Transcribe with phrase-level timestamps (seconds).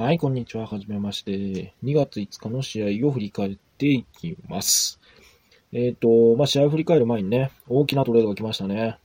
[0.00, 0.66] はい、こんにちは。
[0.66, 1.74] はじめまして。
[1.84, 4.98] 2月5日の試合を振り返っていきます。
[5.74, 8.96] えっ、と、まあ、試合を振り返る前にね、大きなトレードが来ましたね。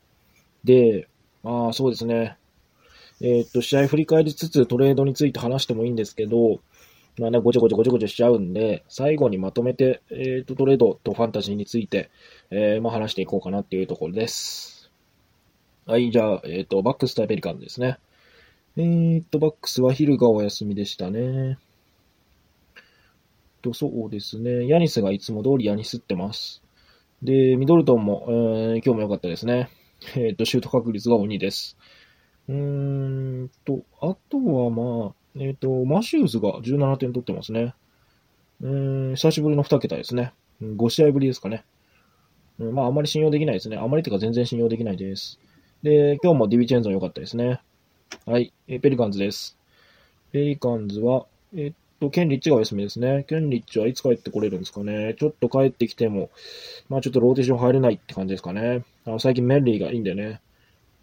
[0.64, 1.10] で、
[1.44, 2.38] まあ、そうですね。
[3.20, 6.62] えっ、と、試合振り返りつつトレードについて話してもいいんですけど、
[7.20, 12.10] まあね、ごちゃごちゃごちゃごちゃしちゃうんで、最後にまとめて、えっ、と、トレードとファンタジーについて、
[12.52, 14.90] えまあ、話していこうかなっていうところです。
[15.88, 17.98] はい、じゃあ、えっ、と、バックス対ペリカンですね。
[18.78, 21.58] えーっと、バックスは昼がお休みでしたね。
[23.62, 24.68] と、そうですね。
[24.68, 26.62] ヤニスがいつも通りヤニスってます。
[27.24, 29.70] で、ミドルトンも、えー今日も良かったですね。
[30.16, 31.78] えーっと、シュート確率が鬼です。
[32.50, 37.74] うーんと、あとはまあ、えっと、マシューズが17点取ってますね。
[38.62, 38.68] う
[39.12, 40.34] ん、久しぶりの2桁ですね。
[40.62, 41.64] 5試合ぶりですかね。
[42.60, 43.78] うんまあ、あまり信用できないですね。
[43.78, 45.40] あまりっていうか全然信用できないです。
[45.84, 47.62] で、今日もディビンチェンゾ良かったですね。
[48.24, 49.56] はい、えーペリカンズです。
[50.32, 53.24] ペリカンズは、えっと、ケンリッチがお休みですね。
[53.28, 55.16] ケンリッチはいつ帰ってこれるんですかね。
[55.20, 56.32] ちょっと帰ってきても、
[56.90, 58.84] まあちょっとローテーション入れないって感じですかね。
[59.06, 60.42] あの最近メッリがいいんでね。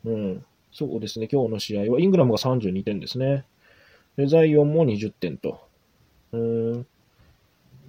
[0.05, 0.45] うん。
[0.73, 1.29] そうですね。
[1.31, 3.45] 今日の試合は、イングラムが32点ですね。
[4.17, 5.61] で、ザイオンも20点と。
[6.33, 6.87] うーん。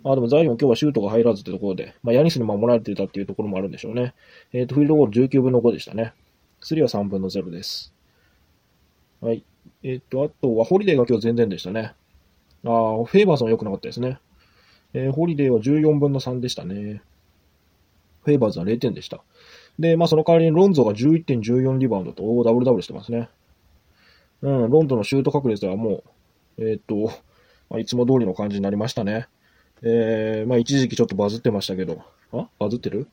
[0.03, 4.13] あ、でもザイオン今日はシュートが入らずってところで、まあヤニスに守られてたっていうところもあるんでしょうね。
[4.51, 6.13] えっ、と、フィールドゴール19分の5でしたね。
[6.61, 7.93] スリーは3分の0です。
[9.23, 9.45] はい。
[9.83, 11.93] えっ、と、あとは、ホリデーが今日全然でしたね。
[12.65, 14.19] ああ、フェイバーズも良くなかったですね。
[14.93, 17.01] えーホリデーは14分の3でしたね。
[18.25, 19.23] フェイバーズは0点でした。
[19.79, 23.29] で、まあその代わりにロンゾが11.14リバウンドとダブルダブルしてますね。
[24.41, 26.03] うん、ロンゾのシュート確率はも
[26.57, 27.11] う、えっ、と、
[27.69, 29.27] まあ、いつも通りの感じになりましたね。
[29.83, 32.01] えー、まあ一時期ちょっとバズってましたけど、
[32.33, 32.49] あ？
[32.59, 33.07] バズってる？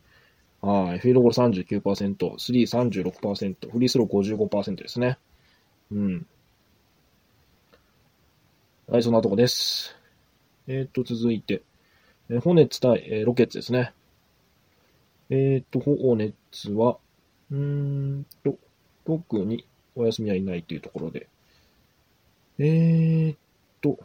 [0.60, 5.18] はい、フィールドゴール39%、スリー36%、フリースロー55%ですね。
[5.90, 6.26] うん。
[8.86, 9.96] はい、そんなとこです。
[10.68, 11.62] えっ、と、続いて、
[12.30, 13.92] えーホネッツ対、えーロケッツですね。
[15.30, 16.98] えっ、と、ホネッツは、
[17.50, 17.58] うー
[18.20, 18.58] んと、
[19.06, 19.64] 特に
[19.96, 21.28] お休みはいないというところで。
[22.58, 23.36] えっ、
[23.80, 23.98] と、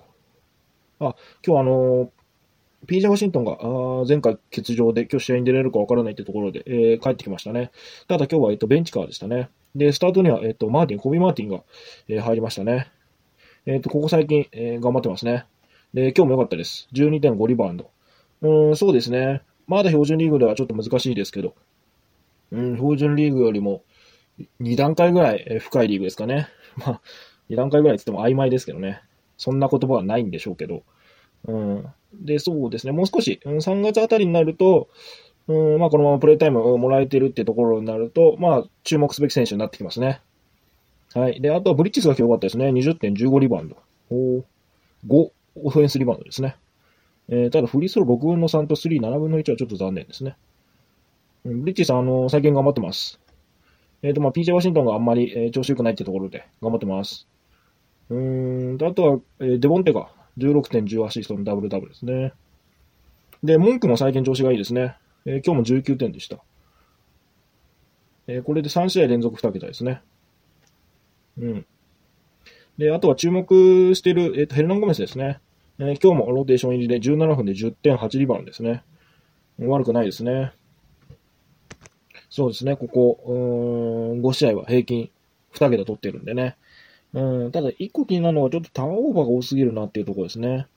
[0.99, 1.15] あ、
[1.45, 2.11] 今日あの
[2.87, 7.71] PJ ワシントンがあ前回欠場で今日試合に出れるかわからないってところで、えー帰ってきましたね。
[8.07, 9.49] ただ今日は、えっと、ベンチカーでしたね。
[9.75, 11.63] で、スタートには、えっと、マーティン、コビー・マーティンが、
[12.07, 12.91] えー入りましたね。
[13.65, 15.45] えっと、ここ最近、えー頑張ってますね。
[15.93, 16.87] で、今日も良かったです。
[16.93, 17.89] 12.5リバウンド。
[18.41, 19.41] うん、そうですね。
[19.67, 21.55] まだ標準リーグではちょっと難しいですけど、
[22.51, 23.83] うん、標準リーグよりも
[24.61, 26.47] 2段階ぐらい深いリーグですかね。
[26.77, 27.01] まあ、
[27.49, 29.01] 2段階ぐらいって言っても曖昧ですけどね。
[29.37, 30.83] そんな言葉はないんでしょうけど。
[31.47, 31.85] うん。
[32.21, 32.93] で、そうですね。
[32.93, 34.89] もう少し、3月あたりになると、
[35.47, 40.21] うん、まあ、このままプレイタイムをもらえてるってところになると、まあ、注目すべき選手になってきますね。
[41.13, 41.39] はい。
[41.39, 42.69] で、あとはブリッジスが良かったですね。
[42.69, 43.77] 20.15リバウンド。
[44.09, 44.43] お
[45.07, 46.57] 5オフェンスリバウンドですね。
[47.29, 50.35] えーただ、フリースロー6分の3と3、7分の1はちょっと残念ですね。
[51.45, 53.19] うんブリッジさん、あの最近頑張ってます。
[54.01, 57.27] えっ、と、まあ、PJ ワシントンがあんまり、えー調子良くないってところで頑張ってます。
[58.09, 62.33] うーん、あとは、えーデボンテが16.10アシストのダブルダブルですね。
[63.43, 64.95] で、文句も最近調子がいいですね。
[65.25, 66.37] えー今日も19点でした。
[68.27, 70.01] えーこれで3試合連続2桁ですね。
[71.37, 71.65] うん。
[72.77, 75.39] で、あとは注目している、えーとヘルナン・ゴメスですね。
[75.79, 78.83] えー今日もローテーション入りで17分で10.8リバウンですね。
[79.59, 80.51] 悪くないですね。
[82.29, 85.09] そうですね、ここ、うーん、5試合は平均
[85.53, 86.57] 2桁取ってるんでね。
[87.15, 90.67] うん、ただ、1個気になるのはちょっとターンオーバーが多すぎるなっていうところですね。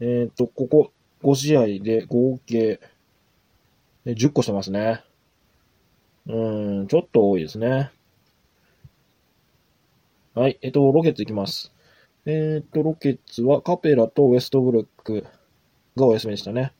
[0.00, 2.78] えっ、と、ここ5試合で合計
[4.04, 5.02] 10個してますね。
[6.26, 7.90] うん、ちょっと多いですね。
[10.34, 11.72] はい、えっ、と、ロケッツいきます。
[12.26, 15.24] えっ、と、ロケッツはカペラとウェストブルック
[15.96, 16.74] がお休みでしたね。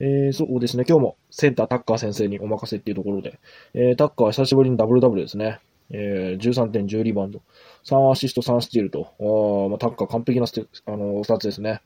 [0.00, 0.84] えー、そうですね。
[0.88, 3.38] 今日もセンタータッカー先生にお任せっていうところで、
[3.74, 5.60] えー、タッカーは久しぶりにダブルダブルですね。
[5.92, 7.42] えー、13.10リバウンド、
[7.84, 11.82] 3アシスト、3スティールと、あーまあ、タッカー完璧なステあのー、スタですね。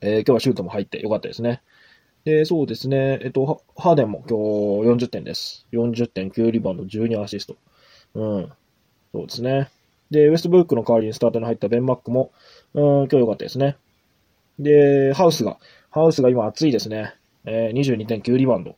[0.00, 1.62] えー、今日はシュートも入ってよかったですね。
[2.24, 3.18] で、そうですね。
[3.22, 4.36] えっと、ハーデンも今
[4.98, 5.66] 日40点です。
[5.72, 7.56] 40.9リバウンド、12アシスト。
[8.14, 8.52] うん。
[9.12, 9.70] そうですね。
[10.10, 12.32] で、ウェストブルックの代わりにスタートに入ったベン・マックも、
[12.74, 13.76] うん、今日良かったですね。
[14.58, 15.58] で、ハウスが、
[15.90, 17.14] ハウスが今熱いですね。
[17.44, 18.76] えー、22.9リバウンド。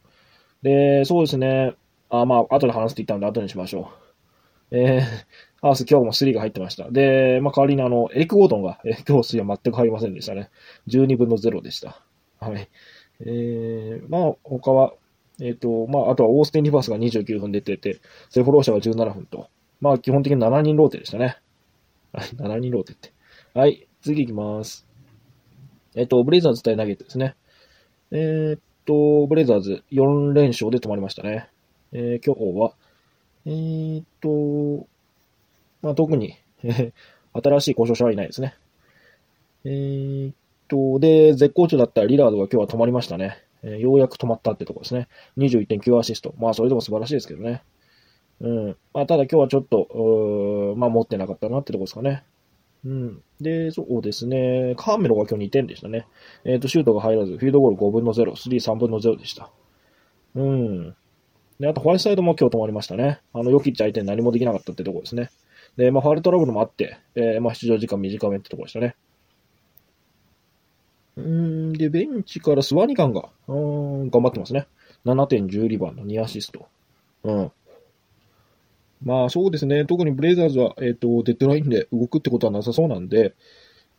[0.62, 1.74] で、そうですね。
[2.10, 4.07] あ、まあ、後で話すって言ったんで後にしましょう。
[4.70, 5.02] えー、
[5.62, 6.90] ハウス今日も3が入ってました。
[6.90, 10.50] で、まあ、代わりにあの、エリック・ウォートンが、えー今日3は全く入りませんでしたね。
[10.88, 12.02] 12分の0でした。
[12.40, 12.68] はい。
[13.20, 14.92] えー、まあ、他は、
[15.40, 18.00] えっ、と、まあ、あとはオースティン・リバースが29分出てて、
[18.30, 19.48] セフォローシャが17分と、
[19.80, 21.38] まあ、基本的に7人ローテでしたね。
[22.12, 23.12] はい、7人ローテって。
[23.54, 24.86] はい、次行きます。
[25.94, 27.34] えっと、ブレイザーズ対ナゲッツですね。
[28.10, 31.48] えー、っと、ブレイザーズ4連勝で止まりましたね。
[31.92, 32.74] えー、今日は、
[33.46, 34.86] えー、っと、
[35.82, 36.34] まあ、特に、
[37.32, 38.54] 新しい故障者はいないですね。
[39.64, 40.34] えー、っ
[40.68, 43.38] と、で、絶好調だったリラードが今日は止まりましたね。
[43.62, 45.08] えー、ようやく止まったってとこですね。
[45.36, 46.34] 21.9アシスト。
[46.38, 47.62] まあ、それでも素晴らしいですけどね。
[48.40, 48.76] うん。
[48.92, 52.24] まあ、ただ今日はちょっと、まあ、持ってなかったなってとこですかね。
[52.84, 53.22] うん。
[53.40, 54.74] で、そうですね。
[54.76, 56.06] カーメロが今日2点でしたね。
[56.44, 59.50] えっ、ー、と、シュートが入らず、フィードゴール5分の0、スリー3分の0でした。
[60.36, 60.96] うん。
[61.60, 63.20] で、あと、ホワイトサイドも今日止まりましたね。
[63.32, 65.30] あの、ヨキッチ相手に何もできなかったってとこですね。
[65.76, 68.94] で、まあ、ファールトラブルもあって、えー、まあ、出場時間短めってとこでしたね。
[71.16, 74.68] うん、で、ベンチからスワニガンが、うん、頑張ってますね。
[75.04, 76.68] 7.10リバウンド、2アシスト。
[77.24, 77.52] うん。
[79.02, 83.34] まあそうですね、特にブレイザーズは、えっ、ー、と、デッドラインで動くってことはなさそうなんで、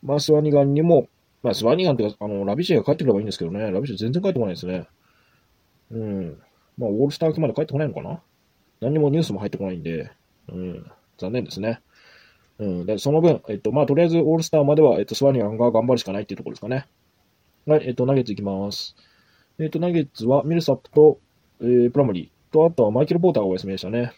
[0.02, 1.08] まあスワニガンにも、
[1.42, 4.86] まあスワニガンっていうか、あの、ラビシエが帰ってくればいいんですけどね、ラビシエ全然帰ってこないですね。
[5.90, 6.38] うん。
[6.80, 8.20] まあオールスター明けまで帰ってこないのかな？
[8.80, 10.10] 何もニュースも入ってこないんで、
[10.48, 11.82] うん、残念ですね。
[12.58, 12.86] うん。
[12.86, 16.86] で、その分、えっと、まあとりあえずオールスターまでは、えっと、スワニガンが頑張るしかないっていうところですかね。
[17.66, 18.96] はい、えっと、ナゲッツいきます。
[19.58, 21.18] えっと、ナゲッツはミルサップと、
[21.60, 24.12] えー、プラムリーと、あとはマイケル・ポーターがお休みでしたね。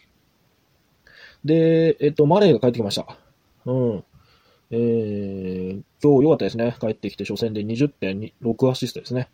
[1.43, 3.17] で、えっと、マレーが帰ってきました。
[3.65, 4.03] うん。
[4.71, 6.75] えー、今日良かったですね。
[6.79, 9.29] 帰ってきて初戦で20.6アシストですね。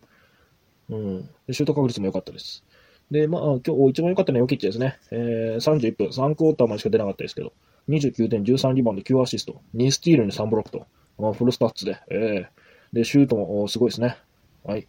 [0.90, 1.30] うん。
[1.52, 2.64] シュート確率も良かったです。
[3.12, 5.00] で、まあ、今日一番良かったのはヨキッチですね。
[5.12, 7.54] えー、31分、3クォーターまでしか出なかったですけど、
[7.90, 10.86] 29点、13リバウンド、9アシスト、2スティールに3ブロックと、
[11.20, 14.18] あフルスタッツで、えー、で、シュートもすごいですね。
[14.64, 14.88] はい。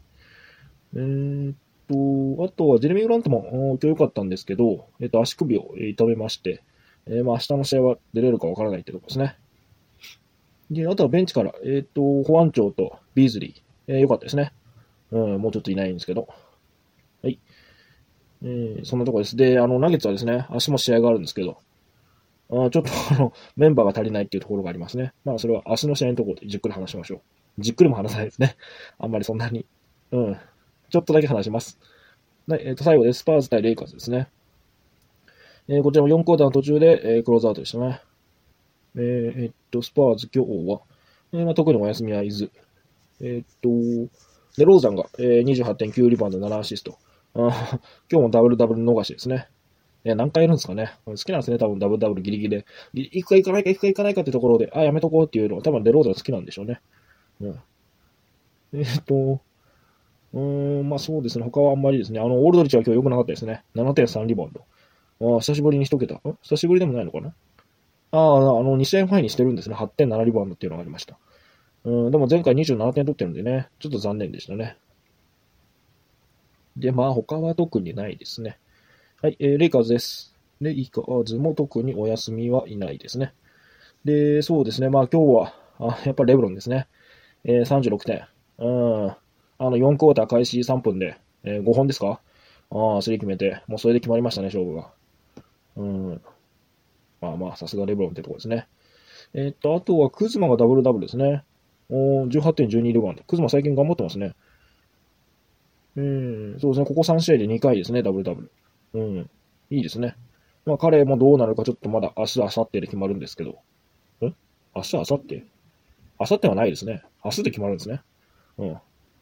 [0.94, 1.56] えー、っ
[1.88, 6.62] と、あとはジェレミー・グラントも今日良かったんですけど、えー、っと、足首を痛めまして、
[7.06, 9.38] えー、まあ、明日の試合は出れるかわからないってとこですね。
[10.70, 14.52] で、あとはベンチから、えっ、と、保安庁とビーズリー、えー、よかったですね。
[15.11, 16.28] うん、もうちょっといないんですけど。
[18.42, 18.52] はい。
[18.52, 19.37] えー、そんなとこです。
[19.37, 21.58] で、あの、ナゲッツはですね、明日も試合があるんですけど、
[22.52, 22.82] あちょっと
[23.12, 25.12] あの、メンバーが足りないっていうところがありますね。
[25.25, 27.20] まあ、それは明日の試合のところでじっくり話しましょう。
[27.58, 28.56] じっくりも話さないですね。
[28.98, 29.66] あんまりそんなに。
[30.12, 30.37] うん。
[30.90, 31.78] ちょっとだけ話します。
[32.48, 33.12] はい、えっ、ー、と、最後で。
[33.12, 34.28] スパーズ対レイカーズですね。
[35.69, 38.00] えー、こちらも4クォーターの途中で、えー、クローズアウトでしたね。
[38.96, 40.81] えー、えー、っと、スパーズ今日は、
[41.32, 42.50] えーまあ、特にお休みはいず。
[43.20, 44.10] えー、っと、
[44.56, 46.98] で、ローザンが、えー、28.9リバウンド7アシスト。
[47.34, 47.52] 今
[48.10, 49.48] 日もダブルダブル逃しですね。
[50.04, 50.92] いや、何回やるんですかね。
[51.04, 52.66] 好きなんですね、多分ダブルダブルギリギリで。
[52.94, 56.80] 行くか行かないか行くか行かないかってところで、あ、やめとこうっていうのは多分デローザン好きなんでしょうね。
[57.40, 57.60] うん。
[58.72, 59.40] え、っと、
[60.32, 61.44] うーん、まあそうですね。
[61.44, 62.20] 他はあんまりですね。
[62.20, 63.62] あの、オールドリッチは今日良くなかったですね。
[63.74, 65.34] 7.3リバウンド。
[65.34, 66.14] ああ、久しぶりに一桁。
[66.14, 66.20] ん？
[66.42, 67.34] 久しぶりでもないのかな？
[68.12, 69.76] ああ、あの、2試合前にしてるんですね。
[69.76, 71.18] 8.7リバウンドっていうのがありました。
[71.84, 74.76] うん、でも前回27点取ってるんでね、ちょっと残念でしたね。
[76.80, 78.58] で、まあ他は特にないですね。
[79.22, 80.34] はい、えー、レイカーズです。
[80.60, 83.34] レイカーズも特にお休みはいないですね。
[84.04, 84.88] で、そうですね。
[84.88, 86.88] まあ今日は、あやっぱレブロンですね。
[87.44, 88.26] えー、36点。
[88.58, 89.08] うん。
[89.08, 89.16] あ
[89.58, 92.20] の、4クォーター開始3分で、えー、5本ですか？
[92.70, 94.90] ああ、スリー決めて、もうそれで決まりましたね、勝負が。
[95.76, 96.22] うん。
[97.20, 98.68] まあまあ、さすがレブロンってとこですね。
[99.34, 101.44] えー、っと、あとはクズマがダブルダブルですね。
[101.90, 103.25] お18.12レバウンド。
[103.25, 104.34] クズマ最近頑張ってますね。
[105.97, 106.87] うん、そうですね。
[106.87, 108.50] ここ3試合で2回ですね、ダブルダブル。
[108.94, 109.30] うん。
[109.70, 110.16] いいですね。
[110.66, 113.50] まあ彼もどうなるかちょっとまだ明日、明後日で決まるんですけど。
[113.50, 113.54] ん？
[114.75, 115.44] 明日、明後日？
[116.20, 117.02] 明後日はないですね。
[117.25, 118.02] 明日で決まるんですね。
[118.59, 118.78] うん。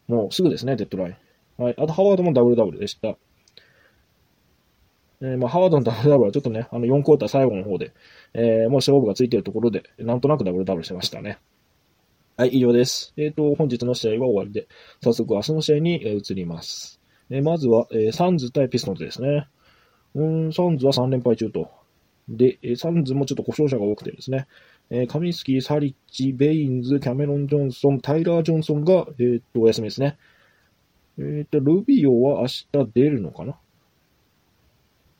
[0.09, 1.17] もうすぐですね、デッドライ
[1.59, 1.63] ン。
[1.63, 1.75] はい。
[1.79, 3.17] あと、ハワードもダブルダブルでした。
[5.21, 7.93] えー、まあ、ハワードのダブルダブルはちょっとね、あの4クォーター最後の方で、
[8.35, 11.39] えー、もう勝負がついてるところで、なんとなくダブルダブルしてましたね。
[12.39, 13.13] はい、以上です。
[13.17, 14.69] えっ、ー、と、本日の試合は終わりで、
[15.03, 17.01] 早速明日の試合に移ります。
[17.31, 19.49] えー、まずは、えー、サンズ対ピストンズですね。
[20.15, 21.69] うん、サンズは3連敗中と。
[22.29, 24.47] で、えー、サンズもちょっと故障者が多くてですね、
[24.89, 30.17] えー、カミスキー、サリッチ、ベインズ、キャメロン・ジョンソン、タイラー・ジョンソンが、えー、っと、お休みですね。
[31.19, 33.55] えー、っと、ルビオは明日出るのかな？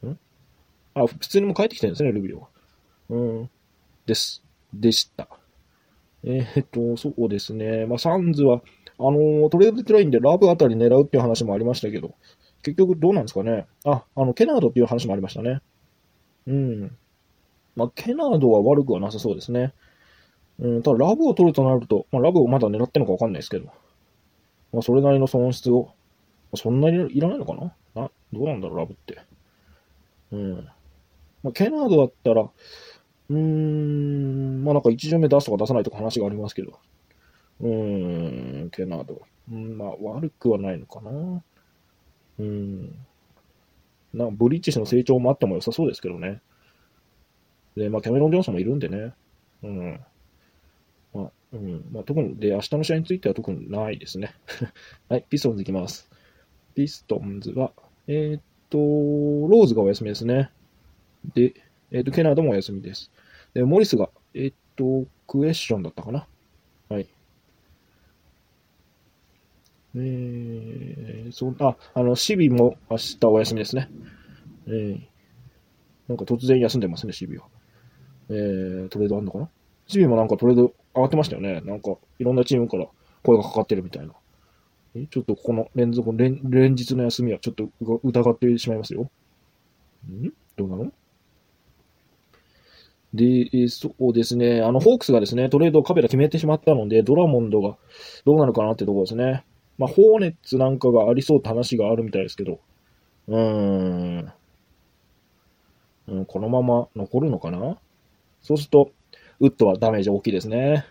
[0.09, 0.19] ん？
[0.95, 2.49] あ、普通にも帰ってきてるんですね、ルビオは。
[3.09, 3.51] うん。
[4.07, 4.45] です。
[4.73, 5.29] でした。
[6.25, 7.87] えー、っと、そうですね。
[7.87, 8.63] まあ、サンズは、
[8.99, 12.15] あのー、トレードデッドラインでラブあたり狙うっていう話もありましたけど、
[12.63, 13.67] 結局どうなんですかね。
[13.85, 15.61] あ、あの、ケナードっていう話もありましたね。
[16.47, 16.97] うん。
[17.77, 19.73] まあ、ケナードは悪くはなさそうですね。
[20.59, 23.67] うん、ただラブを取るとなると、まあ、ラブをまだ狙ってるのかわかんないですけど、
[24.73, 25.93] まあ、それなりの損失を、
[26.57, 27.73] そんなにいらないのかな？
[27.95, 29.21] などうなんだろう、ラブって。
[30.33, 30.69] うん。
[31.45, 32.51] まあ、ケナードだったら、
[33.31, 36.79] うーん、まあなんか一巡目出すとか出さないとか話がありますけど。
[37.61, 39.23] うーん、ケナード。
[39.51, 41.43] うん、まあ悪くはないのかな。
[42.39, 42.95] うん。
[44.15, 46.41] なブリッジ氏の成長もあっても良さそうですけどね。
[47.77, 49.13] で、まあキャメロン・ジョンソンもいるんでね。
[49.63, 50.01] うん。
[51.13, 51.85] まあ、うん。
[51.93, 54.35] まあ特に、で、明日の試合については特にないですね。
[55.09, 56.11] はい、ピストンズいきます。
[56.75, 57.73] ピストンズは、
[58.07, 60.51] えー、っと、ローズがお休みですね。
[61.35, 61.55] で、
[61.91, 63.11] えー、っと、ケナードもお休みです。
[63.55, 66.27] で、モリスが、えー、っと、クエスチョンだったかな。
[66.89, 67.09] はい。
[69.97, 73.89] えー、そう、あ、あの、シビも明日お休みですね。
[74.67, 75.01] えー、
[76.09, 77.47] なんか突然休んでますね、シビは。
[78.29, 79.49] えー、トレードあんのかな
[79.87, 81.63] シビもなんかトレード上がってましたよね。
[81.63, 82.87] なんか、いろんなチームから
[83.23, 84.13] 声がかかってるみたいな。
[84.95, 87.71] えちょっとこの連続連、連日の休みはちょっと
[88.05, 89.11] 疑ってしまいますよ。
[90.11, 90.31] ん？
[90.57, 90.93] どうなの？
[93.15, 94.61] で、そうですね。
[94.61, 97.77] あの、ホークスがですね、トレードカメラ決めてしまったので、ドラモンドが
[98.25, 99.45] どうなるかなってところですね。
[99.79, 102.61] まあ、ホーネッツなんかがありそうって話があるみたいですけど、
[103.29, 104.33] うーん。
[106.09, 107.79] うん、このまま残るのかな？
[108.41, 108.93] そうすると、
[109.41, 110.87] ウッドはダメージ大きいですね。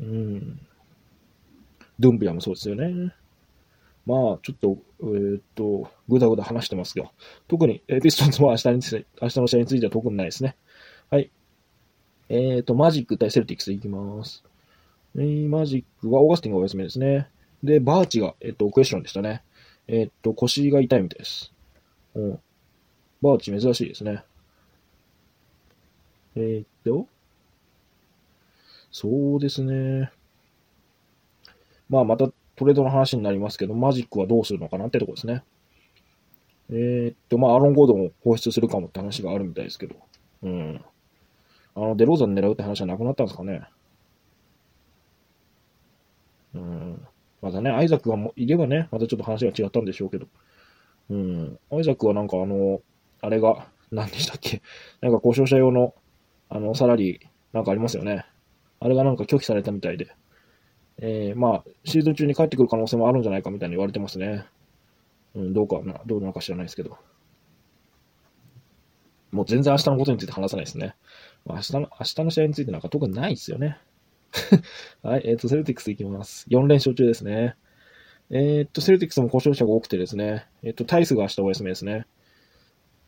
[0.00, 0.60] うん。
[1.98, 3.14] ドゥンビアもそうですよね。
[4.06, 7.10] まあ、ちょっと、えー、っと、ぐだぐだ話してますが、
[7.46, 10.56] 特に、えー、ピストンズは明日につ、明日の試合については特にないですね。
[11.10, 11.30] はい。
[12.28, 14.42] えー、っと、マジック対セルティックスいきます。
[15.16, 17.28] えー、マジックはオーガスティンがお休みですね。
[17.62, 19.42] で、バーチが、えっと、クエスチョンでしたね。
[19.86, 21.52] えっと、腰が痛いみたいです。
[22.14, 22.40] うん。
[23.20, 24.24] バーチ珍しいですね。
[26.34, 27.06] えー、っと、
[28.90, 30.10] そうですね。
[31.88, 35.42] まあ、またトレードの話になりますけど、マジックはどうするのかなってとこですね。
[36.70, 39.96] えー、っと、まあ、アロン・ゴードンを放出するかもって話があるみたいですけど。
[40.42, 40.84] うん。
[41.74, 43.62] あの、デローザン狙うって話はなくなったんですかね。
[46.54, 47.06] うん。
[47.40, 50.26] まだね、アイザックがいればね、またちょっと話が違ったんでしょうけど。
[51.10, 51.58] うん。
[51.70, 52.80] アイザックはなんかあの、
[53.20, 54.62] あれが、何でしたっけ？
[55.02, 55.94] なんか故障者用の、
[56.48, 57.20] あの、サラリー、
[57.52, 58.24] なんかありますよね。
[58.80, 60.08] あれがなんか拒否されたみたいで。
[61.04, 64.46] えー、まあ、シーズン中に帰ってくる可能性もあるんじゃないかみたいに言われてますね。
[65.34, 66.96] うん、どうかな、どうなのか知らないですけど。
[69.32, 70.94] もう全然明日のことについて話さないですね。
[71.44, 73.78] ま、明日の、明日の試合についてなんか特にないですよね。
[75.02, 76.46] はい、えっ、ー、と、セルティックスいきます。
[76.50, 77.56] 4連勝中ですね。
[78.30, 82.06] えっ、と、セルティックスも故障者が多くてですね、えっ、と、タイスが明日お休みですね。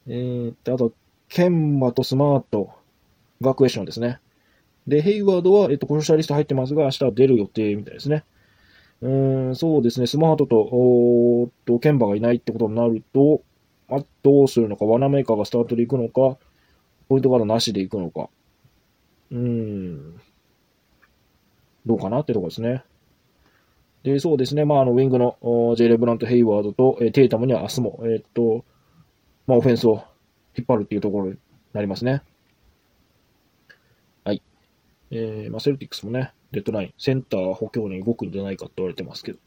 [0.08, 0.92] えっと、あと、
[1.28, 2.72] ケンマとスマート
[3.40, 4.18] がクエスチョンですね。
[4.86, 8.24] で、ヘイワードは、えっと、故障者リスト入ってますが、明日は出る予定みたいですね。
[9.00, 13.42] うーん、そうですね、スマートと、おーと、ケンバがいないってことになると、
[13.88, 16.38] あどうするのか、ワナメーカーがスタートで行くのか、
[17.08, 18.28] ポイントガードなしで行くのか。
[19.30, 20.20] うーん、
[21.86, 22.82] どうかなってとこですね。
[24.02, 25.36] で、そうですね、まあ、あの、ウィングの
[25.76, 28.64] ジェイレブラント・ヘイワードと、えー、テイタムには明日も、えー、っと、
[29.46, 30.04] まあ、オフェンスを
[30.56, 31.38] 引っ張るっていうところに
[31.72, 32.22] なりますね。
[35.10, 39.38] えー、まあ、セルティックスもね、デッドライン、センター補強に動くんじゃないかって言われてますけど、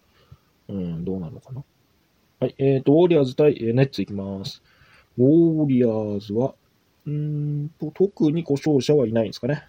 [0.69, 1.63] うん、どうなのかな。
[2.39, 4.61] はい、えっ、ー、と、ウォーリアーズ対、えー、ネッツいきます。
[5.17, 6.53] ウォーリアーズは、
[7.05, 9.63] うんと、特に故障者はいないんですかね。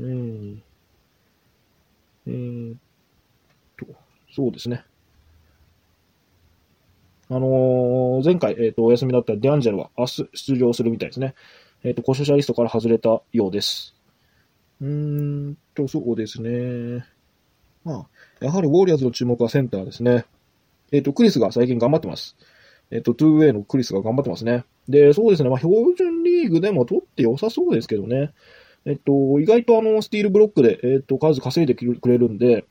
[0.00, 0.58] えー、
[2.26, 2.76] えー、
[3.78, 3.86] と、
[4.34, 4.84] そうですね。
[7.28, 11.34] あのー、前回、えっ、ー、と、お休みだったディアンジェルは明日出場するみたいですね。
[11.84, 13.94] えっ、ー、と、故障者リストから外れたようです。
[14.80, 14.88] うー
[15.50, 17.04] んと、そうですね。
[17.84, 18.08] ま
[18.40, 20.24] あ、やはりウォーリアーズの注目はセンターですね。
[20.92, 22.36] えっ、と、クリスが最近頑張ってます。
[22.90, 24.64] えっ、と、2way のクリスが頑張ってますね。
[24.88, 25.50] で、そうですね。
[25.50, 28.32] まあ、標準リーグでも取って良さそうですけどね。
[28.84, 32.64] えっと、意外とあの、スティールブロックで、えっと、数稼いでくれるんで、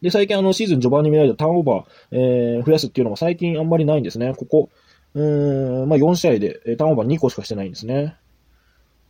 [0.00, 4.34] で、最近あの、シーズン序盤に見られたターンオーバー、えー、増やすっていうのが最近あんまりないんですね。
[4.36, 4.70] ここ、
[5.14, 8.16] うん、まあ、4試合でターンオーバー2個しかしてないんですね。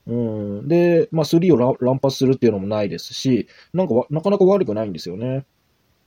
[0.07, 0.69] うん。
[0.69, 5.45] で、まあ、3を乱発するっていうのもないですし、なんかなかなか悪くないんですよね。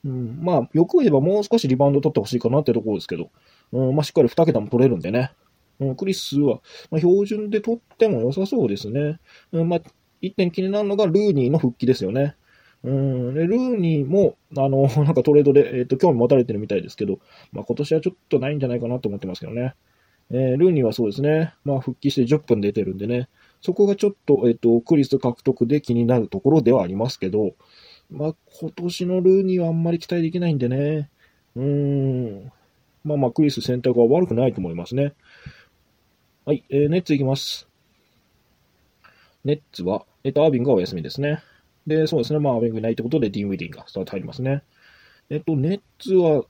[0.03, 0.39] うん。
[0.41, 3.31] まあ、よく言えばもう少しリバウンド取ってほしいかなってところですけど、
[3.71, 5.31] うん、まあ、しっかり2桁も取れるんでね。
[5.79, 6.59] うん、クリスは、
[6.89, 9.19] まあ、標準で取っても良さそうですね。
[9.51, 9.81] うん、まあ、
[10.21, 12.35] 一点気になるのがルーニーの復帰ですよね。
[12.85, 17.19] うん、でルーニーも、あの、 なんかトレードで、えっ、と、興味持たれてるみたいですけど、
[17.51, 19.73] まあ、今年はちょっとないんじゃないかなと思ってますけどね。
[20.29, 21.53] えー、ルーニーはそうですね。
[21.63, 23.27] まあ、復帰して10分出てるんでね。
[23.61, 27.55] そこがちょっと、えっ、と、クリス獲得で気になるところではありますけど、
[28.11, 31.09] まあ、今年のルーニーはあんまり期待できないんでね。
[31.55, 32.51] うーん。
[33.03, 35.13] まあまあ、クリス選択は悪くないと思いますね。
[36.45, 37.67] はい、えー、ネッツいきます。
[39.43, 41.39] ネッツは、えっ、と、アービングがお休みですね。
[41.87, 42.39] で、そうですね。
[42.39, 44.63] まあ、アービングいないってことで、ディン・ウィディンがスタート入りますね。
[45.29, 46.43] えっ、と、ネッツは、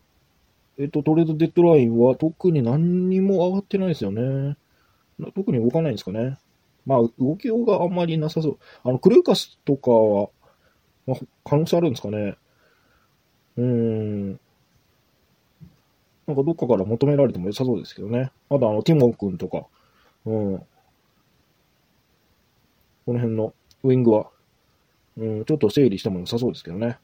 [0.77, 4.58] えっ、と、トレードデッドラインは特に何にも上がってないですよね。
[5.36, 6.38] 特に動かないんですかね。
[6.86, 8.60] まあ、動きようがあんまりなさそう。
[8.84, 10.30] あの、クルーカスとかは、
[11.08, 12.38] まあ、可能性あるんですかね。
[13.58, 14.39] うーん。
[16.27, 18.32] なんかどっかから求められても良さそうですけどね。
[18.50, 19.65] あとあの、ティモン君とか、
[20.25, 20.58] うん。
[23.06, 24.32] この辺のウィングは、
[25.17, 26.98] うん、ちょっと整理しても良さそうですけどね。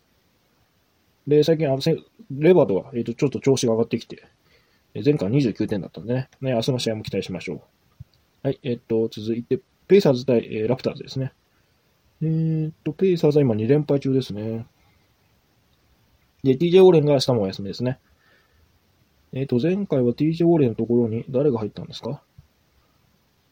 [1.27, 1.80] で、最近、あの、
[2.32, 4.24] レバードは、えっ、ー、と、ちょっと調子が上がってきて、
[4.94, 7.62] 前回29点だったんでね、ね、明日の試合も期待しましょう。
[8.44, 11.32] はい、えっ、ー、と、続いて、ペイサーズ対、えー、ラプターズですね。
[12.22, 14.65] えー、っと、ペイサーズは今2連敗中ですね。
[16.44, 18.00] で、TJ オーレンが明日もお休みですね。
[19.34, 22.22] えっ、と、前回は TJ オーレンのところに誰が入ったんですか？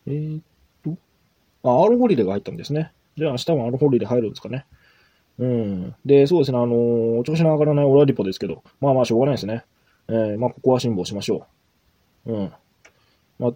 [0.07, 0.41] え、っ
[0.83, 0.97] と、
[1.63, 2.91] あ、アーロンホリデーが入ったんですね。
[3.19, 4.65] じゃあ明日もアーロンホリデー入るんですかね。
[5.37, 5.95] うん。
[6.05, 9.63] で、そうですね、あのー、調子の上がらないオラディポですけど、まあまあしょうがないですね。
[10.07, 11.45] えー、まあここは辛抱しましょ
[12.25, 12.33] う。
[12.33, 12.51] うん。
[13.39, 13.51] まあ、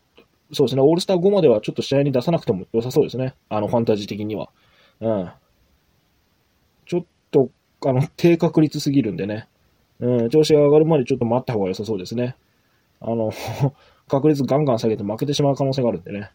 [0.53, 3.35] そうですね、オールスター後まではちょっと試合に出さなくても良さそうですね。
[3.49, 4.49] あの、ファンタジー的には。
[5.01, 5.31] うん。
[6.85, 7.49] ちょっと、
[7.85, 9.47] あの、低確率すぎるんでね。
[9.99, 12.35] うん、調子が上がるまでちょっと待った方が良さそうですね。
[13.01, 13.31] あの、
[14.07, 16.31] 確率ガンガン下げて負けてしまう可能性があるんでね。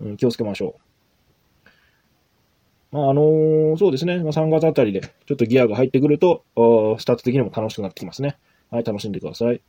[0.00, 0.93] うん、気をつけましょう。
[2.94, 4.18] まあ、あのー、そうですね。
[4.18, 6.44] まあ、3月あたりでちょっとギアが入ってくると、
[7.00, 8.36] スタート的にも楽しくなってきますね。
[8.70, 9.60] はい、楽しんでください。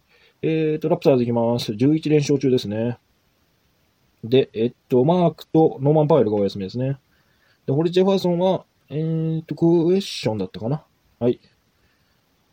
[0.44, 1.72] えーと、ラプターズいきます。
[1.72, 3.00] 11連勝中ですね。
[4.24, 7.00] で、えっと、マークとノーマン・パウエルがお休みですね。
[7.66, 10.84] で、ホリジェファーソンは、えーと、クエスチョンだったかな。
[11.20, 11.40] はい。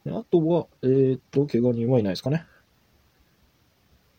[0.07, 2.47] あとは、えーと、怪我人はいないですかね。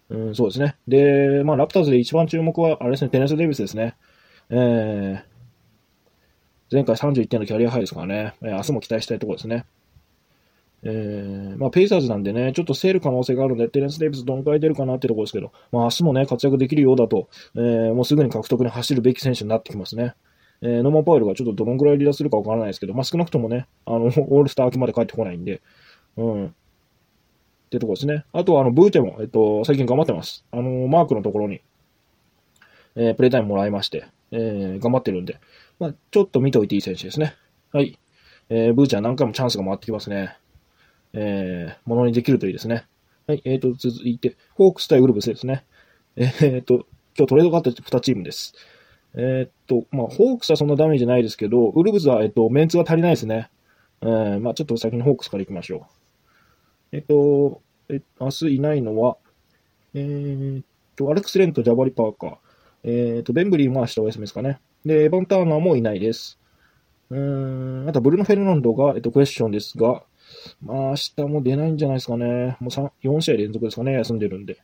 [0.10, 0.75] うん、そうですね。
[0.88, 3.95] で、まあ、ラプターズで一番注目は、あれですね、テネス・デイビスですね。
[4.51, 5.33] えー、
[6.74, 9.65] 前回31点のキャリアハイですからね、えー、明日も期待したいところですね。
[10.86, 20.15] えー、まあ、ペイサーズなんでね、ちょっと競る可能性があるんで、テレンス・デイビスどのくらい出るかなってところですけど、まあ、明日もね、活躍できるようだと、えー、もうすぐに獲得に走るべき選手になってきますね。
[20.62, 25.62] えー、ノーマン・パウエルがちょっとどのくらい離脱するかわからないですけど、まあ、少なくともね、あの、 オールスター明けまで帰ってこないんで、
[26.17, 26.45] うん。
[26.47, 26.50] っ
[27.69, 28.26] てとこですね。
[28.34, 30.45] あとは、あの、ブーチェも、えっと、最近頑張ってます。
[30.52, 31.62] あの、マークのところに、
[32.95, 35.39] えー、プレイタイムもらいまして、えー、頑張ってるんで、
[35.84, 37.36] まあ、ちょっと見ておいていい選手ですね。
[37.74, 38.00] はい。
[38.48, 40.38] えー、ブーチは何回もチャンスが回ってきますね。
[41.12, 42.86] えー、ものにできるといいですね。
[43.28, 45.65] はい、えーと、続いて、ホークス対ウルブスですね。
[46.15, 46.86] えーと、
[47.17, 48.54] 今日トレードがあった2チームです。
[49.13, 53.50] えー、っと、まあ、ホークスはそんなダメージないですけど、ウルブズは、えっと、メンツが足りないですね。
[54.02, 55.88] えー、まあ、ちょっと先にホークスから行きましょ
[56.93, 56.96] う。
[56.96, 59.17] えっと、え明日いないのは、
[59.93, 60.65] えー、っ
[60.96, 62.38] と、アレックス・レンとジャバリ・パーカー。
[62.84, 64.62] えー、っと、ベンブリーも明日お休みですかね。
[64.86, 66.39] で、エヴァン・ターナーもいないです。
[67.10, 70.04] うん、あと、ブルーノ・フェルナンドが、えっと、クエスチョンですが、
[70.62, 72.58] まあ、明日も出ないんじゃないですかね。
[72.60, 74.58] もう3、4試合連続ですかね、休んでるんで。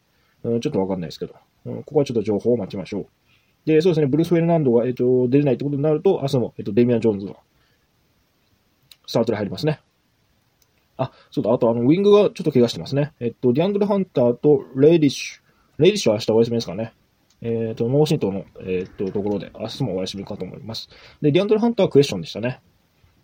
[0.44, 1.84] うん、ちょっとわかんないですけど、うん。
[1.84, 3.08] ここはちょっと情報を待ちましょう。
[3.66, 7.36] で、そうですね、ブルース・フェルナンドが、えっと、出れないってことになると、明日も、えっと、デミアン・ジョーンズが、
[9.06, 9.82] スタートで入りますね。
[10.98, 13.14] あ、そうだ、あと、あの、ウィングがちょっと怪我してますね。
[13.20, 15.42] えっと、ディアンドル・ハンターとレイディッシュ。
[15.82, 16.94] レイディッシュは明日お休みですかね。
[17.42, 20.90] えっ、と、脳震盪の、えっ、と、ところで、明日もお休みかと思います。
[21.22, 22.62] で、ディアンドル・ハンターはクエスチョンでしたね。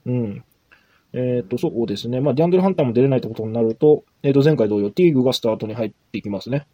[0.05, 0.43] うん。
[1.13, 2.21] えっ、ー、と、そうですね。
[2.21, 6.67] まあ、ディアンドル・ハンターも出れないってことになると、えっ、と、前回同様、ティーグがスタートに入っていきますね。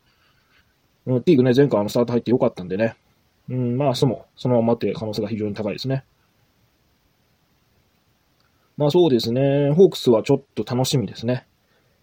[1.05, 2.95] うん、ティーグね、前回あのスタート入ってよかったんでね。
[3.49, 6.05] うん、まあ、そも、そのままって可能性が非常に高いですね。
[8.77, 9.71] まあ、そうですね。
[9.75, 11.47] ホークスはちょっと楽しみですね。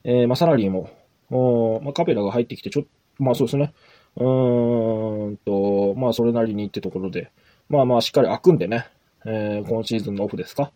[0.05, 0.91] えー、まあ、サラリーも、
[1.31, 2.91] おまあ、カペラが入ってきて、ちょっと、
[3.23, 3.73] まあ、そうですね。
[4.17, 7.31] うーんと、まあ、それなりにってところで、
[7.69, 8.89] まあまあ、しっかり開くんでね。
[9.25, 10.73] えー、今シーズンのオフですか。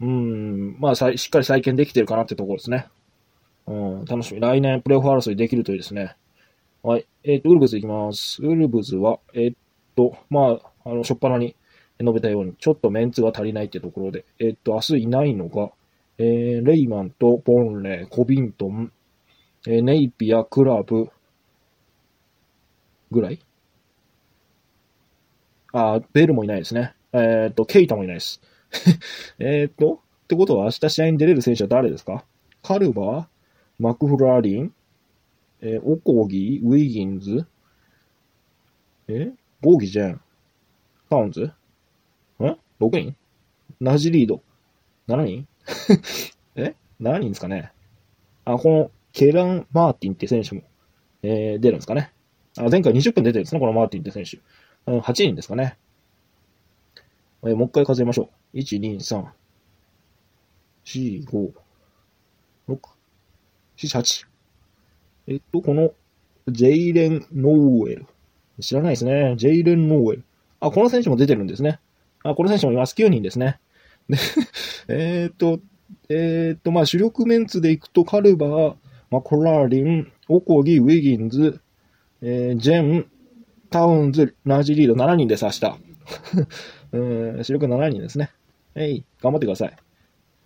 [0.00, 2.86] うん、まあしっかり再建できてるかなってところですね。
[3.66, 4.40] うん、楽しみ。
[4.40, 6.16] 来年プレイオフ争いできるといいですね。
[6.82, 7.06] はい。
[7.24, 8.42] えっ、ー、と、ウルブズいきます。
[8.42, 9.52] ウルブズは、えっ、
[9.94, 11.54] と、まあ、あの、しょっぱなに
[12.00, 15.70] 述べたように、ちょっとメンツが足りないってところで、えっ、と、明日いないのが、
[16.16, 18.92] えー、レイマンとポンレー、コビントン、
[19.66, 21.10] えー、ネイピア、クラブ、
[23.10, 23.40] ぐらい？
[25.72, 26.94] あ、ベルもいないですね。
[27.12, 28.40] えっ、と、ケイタもいないです。
[29.38, 32.24] えっと、ってことは明日試合に出れる選手は誰ですか？
[32.62, 33.26] カルバー
[33.78, 34.74] マクフラーリン
[35.62, 37.46] えー、オコギウィギンズ
[39.08, 40.20] えボーギじゃん。
[41.10, 41.42] タウンズ？
[41.42, 41.52] ん
[42.38, 42.56] ?6
[42.98, 43.16] 人？
[43.80, 44.42] ナジリード
[45.08, 45.48] ？7人？
[46.56, 47.72] え ?7 人ですかね
[48.44, 50.62] あ、このケラン・マーティンって選手も、
[51.22, 52.12] えー、出るんですかね
[52.68, 54.38] 前回20分出てるんですね、このマーティンって選手。
[54.86, 55.76] うん8人ですかね。
[57.44, 58.58] え、もう一回数えましょう。
[58.58, 59.24] 1、2、3、
[60.84, 61.52] 4、5、
[62.68, 62.78] 6、
[63.76, 64.26] 7、8。
[65.28, 65.92] えっと、この、
[66.48, 68.06] ジェイレン・ノーエル。
[68.60, 69.34] 知らないですね。
[69.36, 70.24] ジェイレン・ノーエル。
[70.60, 71.80] あ、この選手も出てるんですね。
[72.22, 72.94] あ、この選手もいます。
[72.94, 73.58] 9人ですね。
[74.08, 74.18] で、
[74.88, 75.60] えっと、
[76.08, 78.74] えー、っと、まあ、主力メンツでいくと、カルバー、
[79.10, 81.60] マコラーリン、オコギ、ウィギンズ、
[82.22, 83.10] えー、ジェン、
[83.70, 85.78] タウンズ、ラージリード7人です、明日。
[86.92, 86.98] う
[87.40, 88.30] ん、主力7人ですね。
[88.74, 89.76] えい、頑張ってください。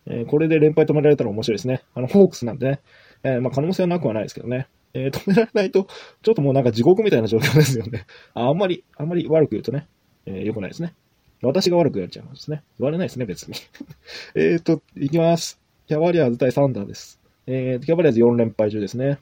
[0.07, 1.83] えー、これで連敗止められたら面白いですね。
[1.95, 2.81] あの、ホークスなんでね、
[3.23, 4.69] えー、まあ、可能性はなくはないですけどね。
[4.93, 5.89] えー、止められないと、
[6.23, 8.07] ちょっともうなんか地獄みたいな状況ですよね。
[8.35, 9.89] ああんまり、あんまり悪く言うとね、
[10.27, 10.95] えー、良くないですね。
[11.43, 12.63] 私が悪くやっちゃいますね。
[12.79, 13.55] 言われないですね、別に。
[14.37, 15.61] えっと、いきます。
[15.87, 17.21] キャバリアーズ対サンダーです。
[17.47, 19.19] えー、キャバリアーズ4連敗中ですね。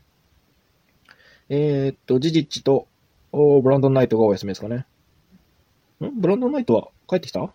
[1.54, 2.88] えー、っと、ジジッチと、
[3.30, 4.86] おブランドンナイトがお休みですかね。
[6.00, 6.18] ん？
[6.18, 7.42] ブランドンナイトは帰ってきた？
[7.42, 7.52] あ、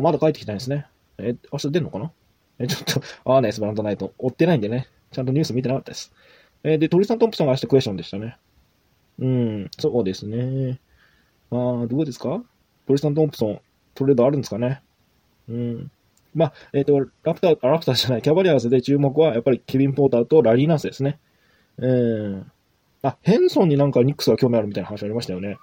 [0.00, 0.86] まだ帰ってきたんですね。
[1.18, 2.10] え、明日出んのかな？
[2.58, 4.14] え、ちょっと、合わないです、ブランドンナイト。
[4.16, 4.88] 追ってないんでね。
[5.12, 6.14] ちゃんとニュース見てなかったです。
[6.64, 8.38] えー、で、トリサン・トンプソンが明日クエスチョンでしたね。
[9.18, 10.80] うん、そうですね。
[11.50, 12.42] まあ、どうですか？
[12.86, 13.60] トリサン・トンプソン、
[13.94, 14.80] トレードあるんですかね？
[15.46, 15.90] うん。
[16.34, 21.18] まあ、えっ、ー、と、ラプター、ラプターじゃない、キャバリアーズで注目は、やっぱりケビン・ポーターとラリー・ナースですね。
[21.80, 22.44] えー、
[23.02, 25.58] あ、ヘンソンになんかニックスが興味あるみたいな話ありましたよね。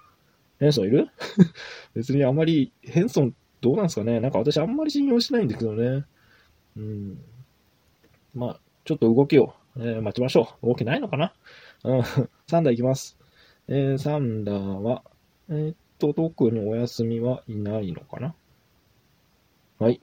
[0.60, 1.10] ヘンソンいる？
[1.94, 4.20] 別にあんまり、ヘンソンどうなんですかね？
[4.20, 6.06] なんか私あんまり信用しないんですけどね。
[6.76, 7.20] うん。
[8.34, 10.68] まあ、ちょっと動きを、えー、待ちましょう。
[10.68, 11.34] 動きないのかな？
[11.84, 12.04] うん。
[12.48, 13.18] サンダー行きます。
[13.68, 15.04] えー、サンダーは、
[15.50, 18.34] えー、っと、特にお休みはいないのかな？
[19.80, 20.02] はい。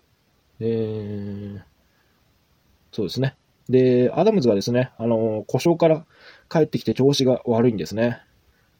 [0.61, 1.63] えー、
[2.93, 3.37] そうですね。
[3.69, 6.05] で、アダムズがですね、あの、故障から
[6.51, 8.21] 帰ってきて調子が悪いんですね。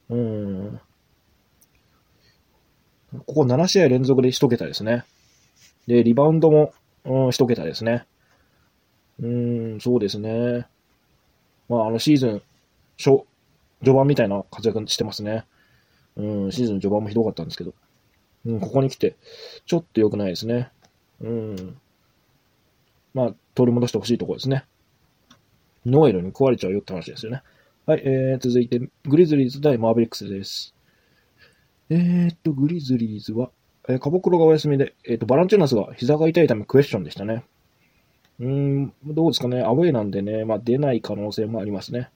[0.09, 0.79] うん。
[3.25, 5.05] ここ7試合連続で1桁ですね。
[5.87, 6.73] で、リバウンドも、
[7.05, 8.05] うん、1桁ですね。
[9.19, 10.67] うん、そうですね。
[11.69, 12.41] まあ、あの、シーズン、
[12.97, 13.25] 初、
[13.79, 15.45] 序盤みたいな活躍してますね。
[16.15, 17.73] うん、シーズン序盤もひどかったんですけど。
[18.45, 19.15] うん、ここに来て、
[19.65, 20.69] ちょっと良くないですね。
[21.21, 21.77] うん。
[23.13, 24.65] まあ、取り戻してほしいところですね。
[25.85, 27.43] ノエルに壊れちゃうよって話ですよね。
[27.85, 30.73] はい、えー、続いて、グリズリーズ対マーベリックスです。
[31.89, 33.51] えー、っと、グリズリーズは、
[33.87, 37.43] えー、カボクロがお休みで、えー、っと、バランチューナスが膝が痛いためクエスチョンでしたね。
[38.39, 39.61] うーん、どうですかね。
[39.61, 42.09] アウェイなんでね、まあ出ない可能性もありますね。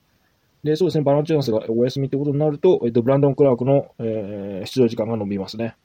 [0.63, 5.75] で、そうですね、バランチューナスがお休みってことになると、えっと、ブランドン・クラークの、えー、出場時間が伸びますね。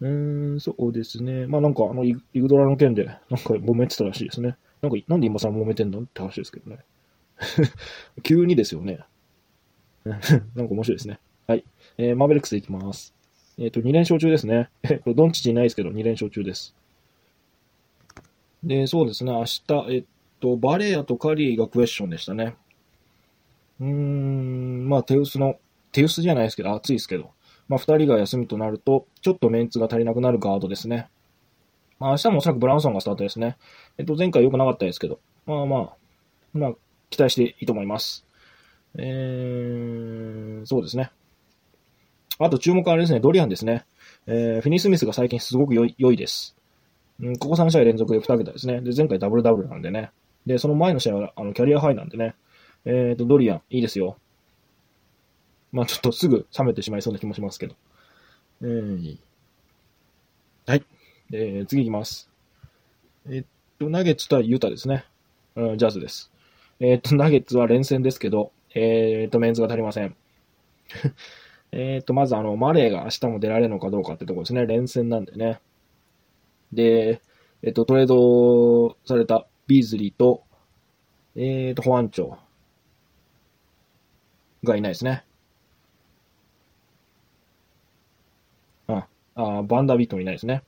[0.00, 1.46] うーん、そうですね。
[1.46, 4.56] まあなんか、あの、イグドラの件で、なんか揉めてたらしいですね。
[4.82, 6.00] なんか、なんで今さ揉めてんの？
[6.00, 6.78] って話ですけどね。
[8.22, 9.00] 急にですよね。
[10.04, 11.20] なんか面白いですね。
[11.46, 11.64] はい。
[11.98, 13.14] えー、マーベリックスでいきます。
[13.58, 14.70] えっ、ー、と、2連勝中ですね。
[14.82, 16.74] これ、ドンチチいないですけど、2連勝中です。
[18.64, 20.04] で、そうですね、明日、えっ
[20.40, 22.56] と、バレーアとカリーがクエスチョンでしたね。
[23.80, 25.58] うーん、まあ、手薄の、
[25.92, 27.30] 手薄じゃないですけど、暑いですけど、
[27.68, 31.08] まあ、2人が休みとなると、ちょっとメンツが足りなくなるガードですね。
[31.98, 33.56] まあ、明日もおそらくブラウンソンがスタートですね。
[33.98, 35.96] えっと、前回良くなかったですけど、まあまあ、
[36.52, 36.72] まあ、
[37.10, 38.24] 期待していいと思います。
[38.98, 41.10] えー、そうですね。
[42.38, 43.84] あと注目はあれですね、ドリアンですね。
[44.26, 46.56] えー、フィニー・スミスが最近すごく良い良いです。
[47.20, 48.80] うん、ここ3試合連続で2桁ですね。
[48.80, 50.10] で、前回ダブルダブルなんでね。
[50.46, 52.34] で、その前の試合は、あの、キャリアハイなんでね。
[52.84, 54.16] えっ、ー、と、ドリアン、いいですよ。
[55.70, 57.76] まあちょっとすぐ冷めてしまいそうな気もしますけど。
[58.62, 59.18] えー、
[60.66, 60.84] はい。
[61.34, 62.28] えー、次いきます。
[63.26, 63.44] えっ
[63.78, 65.06] と、ナゲッツ対ユタですね。
[65.56, 66.30] うん、ジャズです。
[66.78, 70.14] えっと、ナゲッツは連戦ですけど、えっと、メンズが足りません。
[71.72, 74.66] えっと、まずあの、マレーが明日も出られるのかどうかってとこですね。
[74.66, 75.60] 連戦なんでね。
[76.70, 77.22] で、
[77.62, 80.42] えっと、トレードされたビーズリーと、
[81.34, 82.36] えっと、保安庁
[84.64, 85.24] がいないですね。
[88.86, 90.62] あ、あバンダービットもいないですね。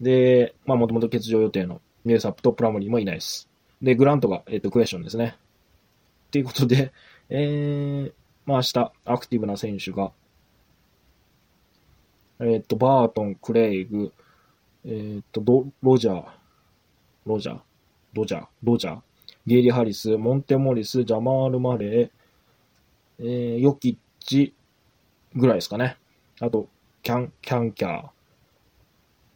[0.00, 3.48] で、まあ、もともと欠場予定のミルサップとプラモリーもいないです。
[3.82, 5.36] で、グラントが、えっと、クエスチョンですね。
[6.30, 6.92] ということで、
[7.30, 8.12] えー、
[8.46, 10.12] まあ、明日、アクティブな選手が、
[12.40, 14.12] えっと、バートン、クレイグ、
[14.84, 16.26] えっと、ド、ロジャー、
[17.26, 17.60] ロジャー、
[18.14, 19.00] ロジャー、ロジャー、
[19.46, 22.10] ゲイリー・ハリス、モンテ・モリス、ジャマール・マレー、
[23.20, 24.54] えー、ヨキッチ
[25.34, 25.96] ぐらいですかね。
[26.40, 26.68] あと、
[27.02, 28.08] キャン、キャンキャー、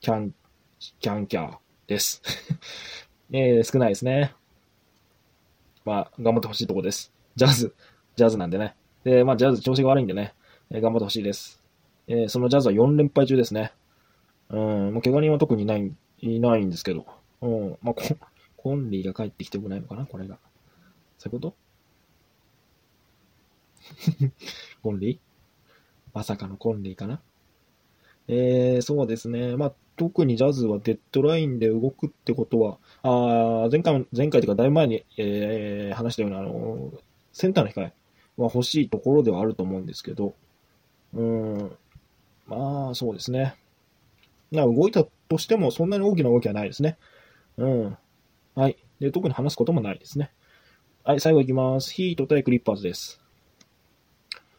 [0.00, 0.34] キャン、
[0.98, 2.20] キャンキャーです。
[3.30, 4.34] えー、少ないですね。
[5.84, 7.12] まあ、頑張ってほしいところです。
[7.36, 7.74] ジャズ、
[8.16, 8.74] ジャズなんでね。
[9.04, 10.34] で、まあ、ジャズ調子が悪いんでね、
[10.70, 11.62] えー、頑張ってほしいです。
[12.08, 13.72] えー、そのジャズは4連敗中ですね。
[14.48, 17.06] うん、もう怪我人は特にない、いないんですけど。
[17.40, 18.02] うん、まあ、コ
[18.56, 20.38] コンリーが帰ってきてもないのかな、これが。
[21.18, 21.56] そういうこと？
[24.82, 25.18] コンリー？
[26.12, 27.20] まさかのコンリーかな？
[28.28, 29.56] えー、そうですね。
[29.56, 36.92] まあ、特にジャズはデッドラインで動くってことは、あ前回、前回というかだいぶ前に、えー、話したような、あの、
[37.32, 37.92] センターの控え
[38.36, 40.34] は欲しいところではあると思うんですけど、
[41.14, 41.72] うん、
[42.48, 43.54] まあ、そうですね。
[44.50, 46.98] な動いたとしても、そんなに大きな動きはないですね。
[47.58, 47.96] うん。
[48.56, 48.76] はい。
[48.98, 50.32] で、特に話すこともないですね。
[51.04, 51.94] はい、最後いきます。
[51.94, 53.21] ヒート対クリッパーズです。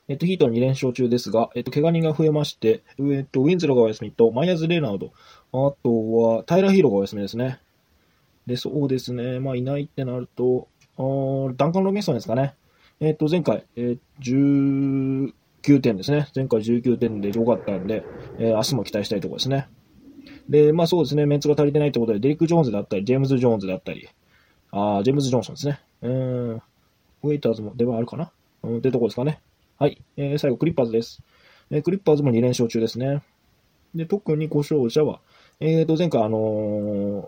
[0.09, 5.13] えっと、ヒートは2連勝中ですが、えっと、怪我人が増えまして、えっと、ウィンズローがお休みと、マイヤーズ・レナード、
[5.53, 7.59] あとは、タイラー・ヒーローがお休みですね。
[8.45, 9.39] で、そうですね。
[9.39, 12.55] まあ、いないってなると、あダンカン・ロビンソンですかね。
[12.99, 15.31] えっと、前回、えー、
[15.65, 16.27] 19点ですね。
[16.35, 18.03] 前回19点で良かったんで、
[18.37, 19.67] えー、明日も期待したいところですね。
[20.49, 24.09] で、まあそうですね、メンツが足りてないってことで、デリック・ジョーンズだったり、ジェームズ・ジョーンズだったり、
[24.71, 25.79] あジェームズ・ジョンソンですね。
[26.01, 28.31] うん、ウェイターズも出番あるかな？
[28.63, 29.41] うん、ってとこですかね。
[29.79, 30.01] はい。
[30.17, 31.21] えー、最後、クリッパーズです。
[31.71, 33.23] えー、クリッパーズも2連勝中ですね。
[33.95, 35.19] で、特に故障者は、
[35.59, 37.27] えーと、前回あのー、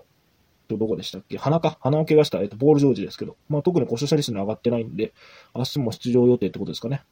[0.67, 1.37] と、どこでしたっけ？
[1.37, 1.77] 鼻か？
[1.81, 5.13] 鼻を怪我した、えっ、ー、と、ボールジョージですけど、まあ、特に故障者リストに上がってないんで、
[5.53, 7.03] 明日も出場予定ってことですかね。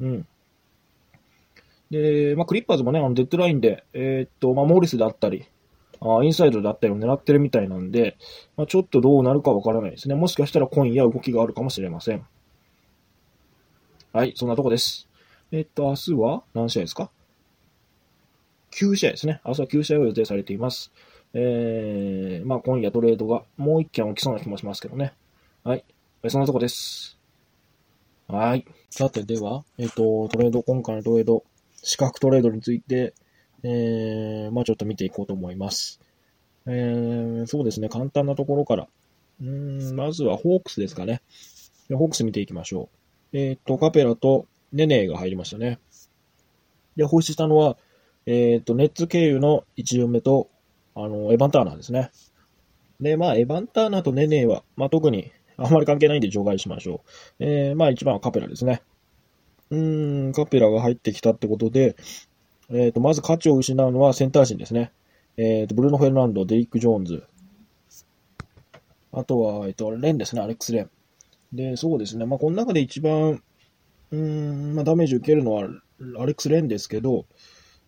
[0.00, 0.26] うん。
[1.90, 5.46] で、まあ、クリッパーズもね、あの、デッドラインで、えっ、ー、と、まあ、モーリスだったり、
[6.00, 8.16] あインサイドだったりを狙ってるみたいなんで、
[8.56, 10.14] まあ、ちょっとどうなるかわからないですね。
[10.14, 12.24] もしかしたら今夜動きがあるかもしれません。
[14.10, 15.06] はい、そんなとこです。
[15.52, 17.10] えっと、明日は何試合ですか
[18.72, 19.42] ?9 試合ですね。
[19.44, 20.90] 明日は9試合を予定されています。
[21.34, 25.12] えー、まあ今夜トレードがもう一件起きそうな気もしますけどね。
[25.62, 25.84] はい。
[26.28, 27.18] そんなとこです。
[28.28, 28.64] はい。
[28.88, 31.44] さて、では、えっ、と、トレード、今回のトレード、
[31.82, 33.12] 資格トレードについて、
[33.62, 36.00] えー、まあちょっと見ていこうと思います。
[36.66, 38.88] えー、そうですね、簡単なところから。
[39.42, 41.20] うん、まずはホークスですかね。
[41.92, 42.97] ホークス見ていきましょう。
[43.32, 45.78] えっ、と、カペラとネネが入りましたね。
[46.96, 47.76] で、放出したのは、
[48.26, 50.48] えっ、と、ネッツ経由の1巡目と、
[50.94, 52.10] あの、エヴァンターナーですね。
[53.00, 57.02] で、まあ、エヴァンターナーとネネは、まあ、特にあまり関係ないんで除外しましょ
[57.40, 57.44] う。
[57.44, 58.82] えー、まあ、一番はカペラですね。
[59.70, 61.96] うーん、カペラが入ってきたってことで、
[62.70, 64.92] えっ、ー、と、まず価値を失うのはセンター陣ですね。
[65.36, 67.24] えっ、ー、と、ブルーノ・フェルナンド、デリック・ジョーンズ。
[69.12, 70.90] あとは、えっ、と、レンですね、アレックス・レン。
[71.52, 72.26] で、そうですね。
[72.26, 73.42] まあ、この中で一番、
[74.10, 77.26] うん、まあ、ダメージ受けるのは、アレックス・レンですけど、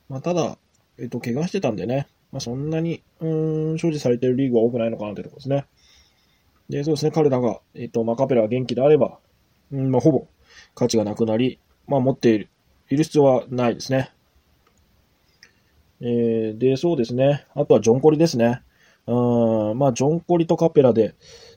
[0.08, 0.58] まあ、ただ、
[0.98, 5.66] えっと、怪我してたんでね、まあ、そんなに、うん、所持されてるリーグは多くないのかなってところですね。
[6.68, 9.18] で、そうですね、彼らが、えっと、ま、カペラが元気であれば、
[9.72, 10.26] うん、まあ、ほぼ
[10.74, 12.48] 価値がなくなり、まあ、持っている、
[12.88, 14.12] いる必要はないですね。
[16.00, 17.46] えー、で、そうですね。
[17.54, 18.62] あとはジョンコリですね。
[19.06, 21.14] うん、まあ、ジョンコリとカペラで、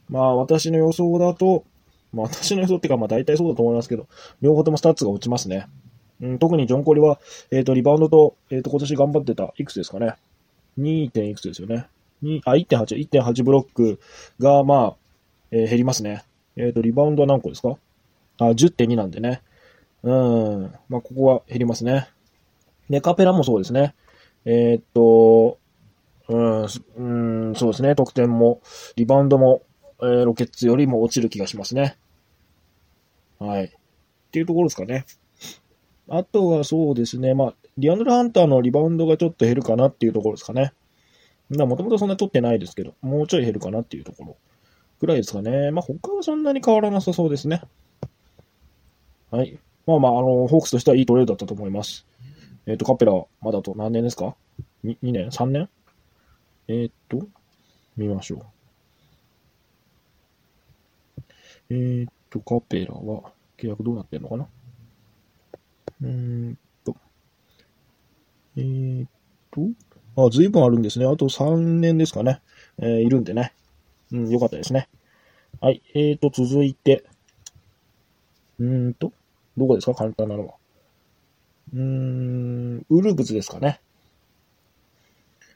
[0.09, 1.65] まあ、私の予想だと、
[2.13, 4.07] まあ私の予想っていうか、まあ大体そうだと思いますけど、
[4.41, 5.67] 両方ともスタッツが落ちますね。
[6.21, 7.19] うん、特にジョン・コリは、
[7.51, 10.15] えっ、ー、と、リバウンドと、えっ、ー、と、今年頑張ってた、いくつですかね。
[10.79, 11.11] 2.
[11.11, 11.87] 点いくつですよね。
[12.23, 13.99] 2あ、1.8、1.8ブロック
[14.39, 14.95] が、まあ、
[15.51, 16.23] えー、減りますね。
[16.55, 17.77] えっ、と、リバウンドは何個ですか？
[18.37, 19.41] あ、10.2なんでね。
[20.03, 22.07] うん、まあ、ここは減りますね。
[22.89, 23.95] で、カペラもそうですね。
[24.45, 25.57] えっと、
[26.29, 27.95] うん、うん、そうですね。
[27.95, 28.61] 得点も、
[28.95, 29.61] リバウンドも、
[30.01, 31.97] えー、ロケッツよりも落ちる気がしますね。
[33.43, 33.65] はい。
[33.65, 33.69] っ
[34.31, 35.05] ていうところですかね。
[36.07, 40.73] あとはそうですね、まあ、リアンドル・ハンターのリバウンドがちょっと減るかなっていうところですかね。
[41.49, 44.37] もともとそんなに取ってないですけど、もうちょい減るかなっていうところ
[44.99, 45.71] ぐらいですかね。
[45.71, 47.61] まあ、他はそんなに変わらなさそうですね。
[49.29, 49.59] はい。
[49.85, 52.05] まあまあ、あの、ホークスとしてはいいトレードだったと思います。
[52.65, 54.35] えっ、ー、と、カペラ、まだと何年ですか
[54.85, 55.69] ？2, ?2 年 ?3 年？
[56.69, 57.27] えっ、ー、と、
[57.97, 58.45] 見ましょう。
[61.69, 64.47] えー、と、カペラは、契約どうなってんのかな？
[66.01, 66.95] うーんと。
[68.57, 69.09] えー、っ
[70.15, 71.05] と、あ、随分あるんですね。
[71.05, 72.41] あと3年ですかね。
[72.79, 73.53] えー、いるんでね。
[74.11, 74.89] うん、よかったですね。
[75.61, 75.81] はい。
[75.93, 77.03] えーと、続いて。
[78.59, 79.13] うーんと、
[79.55, 79.93] どこですか？
[79.93, 80.55] 簡単なのは。
[81.73, 83.79] うーん、ウルブズですかね。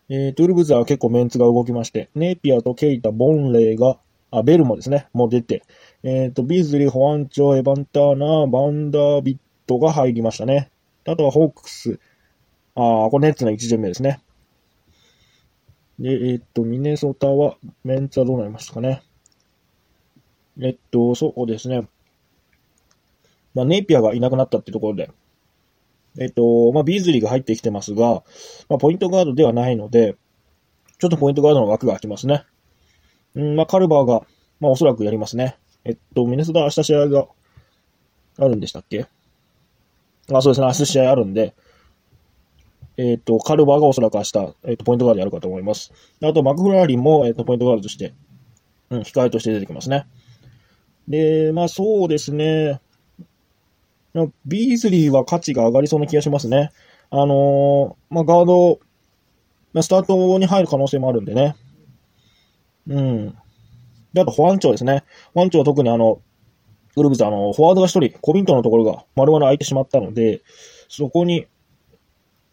[0.09, 3.97] えーと、ウルブズは結構メンツが動きまして、ネイピアとケイタ、ボンレイが
[4.31, 5.63] あ、ベルもですね、もう出て、
[6.03, 9.37] えっ、ー、と、ビーズリー、ホアンチョ、エバンターナー、バンダービッ
[9.67, 10.69] トが入りましたね。
[11.05, 11.99] あとはホークス、
[12.75, 14.21] あこれネッツの1巡目ですね。
[15.99, 19.01] で、えっ、ー、と、ミネソタは、メンツはどうなりましたかね。
[20.61, 21.87] えっと、そうですね。
[23.55, 25.09] まあ、ネイピアがいなくなったってところで、
[26.19, 28.23] えっと、まあ、ビーズリーが入ってきてますが、
[28.69, 30.15] まあ、ポイントガードではないので、
[30.99, 32.45] ちょっとポイントガードの枠が空きますね。
[33.37, 34.23] うん、まあ、カルバーが、
[34.59, 35.57] まあ、おそらくやりますね。
[35.85, 37.27] えっと、ミネソタ明日試合が
[38.39, 39.05] あるんでしたっけ？
[40.33, 41.53] あ、そうですね、明日試合あるんで、
[42.97, 45.93] えっと、カルバーがおそらく明日、えっと、ポイントガードやるかと思います。
[46.23, 48.15] あと、マクフラーリンも、えっと、ポイントガードとして、
[48.89, 50.07] うん、控えとして出てきますね。
[51.07, 52.81] で、まあ、そうですね。
[54.45, 56.71] ビーズリーは価値が上がりそうな気がしますね。
[57.11, 58.79] あのー、まあ、ガード、
[59.79, 61.55] スタートに入る可能性もあるんでね。
[62.87, 63.35] うん。
[64.13, 65.03] で、あと保安庁ですね。
[65.33, 66.21] 保安庁は特にあの、
[66.95, 70.41] ウルブズ、あの、フォワードが一人、コビントのところが丸々空いてしまったので、
[70.89, 71.45] そこに、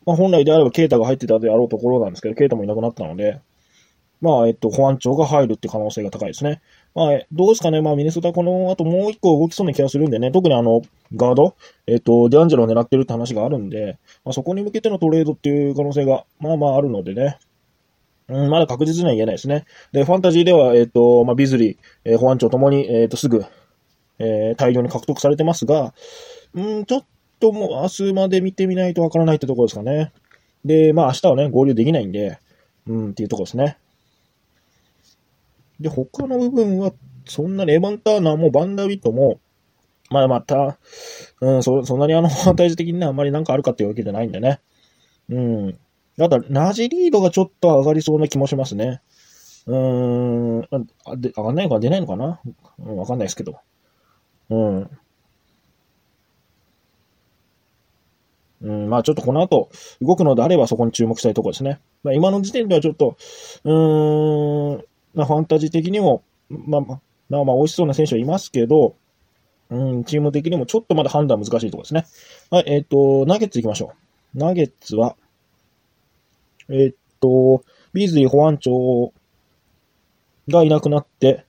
[0.04, 3.40] まあ、本来であればケイタが入ってたであろうところなんですけど、ケイタもいなくなったので、
[4.20, 6.60] まあ、えっと、保安庁が入るって可能性が高いですね。
[6.94, 7.80] まあ、どうですかね。
[7.80, 10.30] まあ、ミネソタこの後もう一個動きそうな気がするんでね。
[10.30, 10.82] 特にあの、
[11.14, 17.38] ガード、えっと、デアンジェロを狙ってるって話があるんで、まあ、そこに向けてのトレードっていう可能性が、まあまああるのでね。
[18.28, 19.64] うん、まだ確実には言えないですね。
[19.92, 23.44] で、ファンタジーでは、えっと、まあ、ビズリー、えー、保安庁ともに、えっと、すぐ、
[24.18, 25.92] えー、大量に獲得されてますが、
[26.54, 27.04] うん、ちょっ
[27.40, 30.12] ともう明日まで見てみないとわからないってところですかね。
[30.64, 32.38] で、まあ明日はね、合流できないんで、
[32.86, 33.76] うん、っていうところですね。
[35.80, 36.92] で、他の部分は、
[37.26, 39.40] そんなにエヴァン・ターナーもバンダービットも、
[40.10, 40.78] まあまた、
[41.40, 44.60] うん、そ、そんなにあの、対峙的にね、あんまりなんかあるかっていうわけじゃないんでね。
[45.28, 45.78] うん。
[46.16, 49.02] ただ、ナジリードがちょっと上がりそうな気もしますね。
[49.66, 50.68] うーん、
[51.04, 52.40] あで上がんないのか出ないのかな？
[52.78, 53.58] うん、わかんないですけど。
[54.50, 54.90] うん。
[58.62, 61.80] うん、まあちょっとこの後、動くのであればそこに注目したいところですね。
[62.02, 63.16] まあ今の時点ではちょっと、
[63.64, 66.94] うーん、まあ、ファンタジー的にも、まあ、ま
[67.40, 68.96] あ、まあ、美味しそうな選手はいますけど、
[69.70, 72.04] うん、チーム的にもちょっとまだ判断難しいところですね。
[72.50, 73.94] はい、えっ、ー、と、ナゲッツ行きましょ
[74.34, 74.38] う。
[74.38, 75.16] ナゲッツは、
[76.68, 79.12] えっ、と、ビーズリー保安庁
[80.48, 81.44] がいなくなって、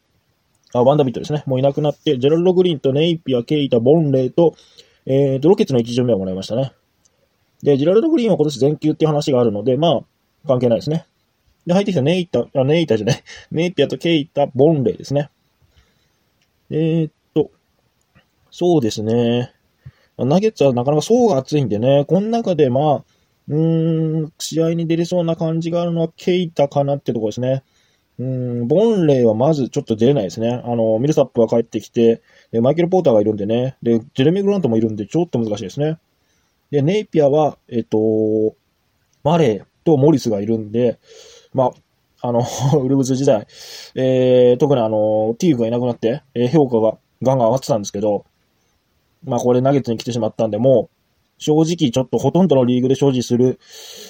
[0.73, 1.43] あ、ワンダビットですね。
[1.45, 4.55] もういなくなって、ジェラルド・グリーンとネイピア、ケイタ、ボンレイと、
[5.05, 6.73] えっ、ー、と、ロケツの1巡目をもらいましたね。
[7.63, 10.01] で、ジェラルド・グリーンは今年全休っていう話があるので、まあ、
[10.47, 11.05] 関係ないですね。
[11.65, 15.29] で、入ってきたネイタ、あ、ネイタじゃない、 ネイピアとケイタ、ボンレイですね。
[16.69, 17.51] えー、っと、
[18.51, 19.51] そうですね。
[20.17, 23.03] ナゲッツはなかなか層が厚いんでね、この中でまあ、
[23.47, 27.63] うーん、試合に出れそうな感じがあるのはケイタかなってとこですね。
[28.17, 30.61] うん、ボンレイはまずちょっと出れないですね。
[30.63, 35.99] あの、ミルサップが帰ってきて、で、マイケル・ポーターがいるんでね、で、ジェレミー・グラントもいるんで、ちょっと難しいですね。
[36.71, 38.55] で、ネイピアは、えっと、
[39.23, 40.97] マレーとモリスがいるんで、
[41.53, 41.71] ま
[42.21, 42.41] あ、あの、
[42.81, 43.45] ウルブズ時代、
[43.95, 48.25] えー、特にあの、ティーグがいなくなって、えー、評価がガンガン上がってたんですけど、
[49.23, 50.94] まあ、これナゲッツに来てしまったんで、もう、
[51.37, 53.59] 正直ちょっとほとんどのリーグで所持する、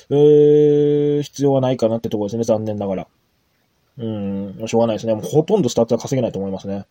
[0.09, 3.07] えー、必要はないかなってところですね、残念ながら。
[3.97, 5.13] うん、しょうがないですね。
[5.15, 6.85] もうほとんどスタッツは稼げないと思いますね。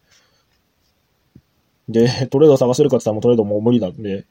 [1.88, 4.25] で、 トレードを探せるかって言ったらもうトレードもう無理なんで、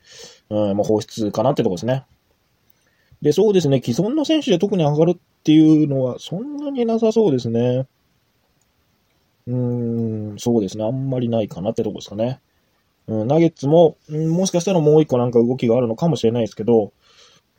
[0.50, 2.04] うん、もう放出かなってとこですね。
[3.22, 7.88] で、そうですね、既存の選手で特に上がるっていうのはそんなになさそうですね。
[9.48, 12.40] うーん、そうですね、あんまりないかなってとこですかね。
[13.08, 16.94] うん、ナゲッツも、うん、もしかしたらもう一個なんか動きがあるのかもしれないですけど、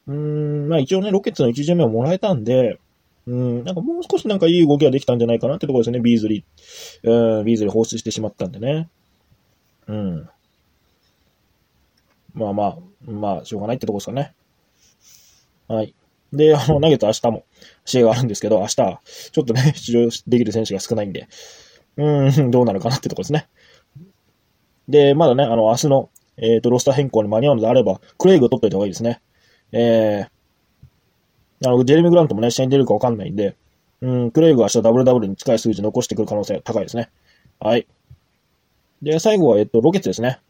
[0.06, 2.78] うーん、まあ一応ね、ロケッツの1巡目をもらえたんで、
[3.26, 7.38] うん、なんかもう少しなんかいい動きができたんじゃないかなってところですね、ビーズリー。
[7.38, 8.88] うん、ビーズリー放出してしまったんでね。
[9.86, 10.28] うん。
[12.34, 12.78] まあまあ、
[13.10, 14.34] まあ、しょうがないってとこですかね。
[15.68, 15.94] はい。
[16.32, 17.44] で、あの、投げた明日も
[17.84, 18.98] 試合があるんですけど、明日、ちょ
[19.42, 21.28] っとね、出場できる選手が少ないんで、
[21.96, 23.48] うん、どうなるかなってとこですね。
[24.88, 29.20] で、まだね、あの、明日の、えっ、ー、と、ロスター変更に間に合うのであれば、クレイグを取っといた方がいいですね。
[29.72, 33.56] えー、あの、ジェレミー・グラントもね、試合に出るかわかんないんで、
[34.00, 37.10] うん、クレイグは明日 WW に近い数字残してくる可能性が高いですね。
[37.58, 37.86] はい。
[39.02, 40.40] で、最後は、えっ、と、ロケツですね。